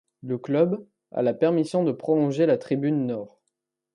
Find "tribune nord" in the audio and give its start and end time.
2.57-3.39